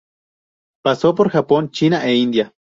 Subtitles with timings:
[0.83, 2.55] Pasó por Japón, China e India.